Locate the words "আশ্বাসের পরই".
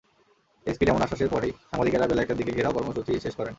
1.01-1.51